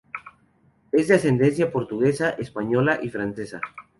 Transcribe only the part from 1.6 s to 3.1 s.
portuguesa, española y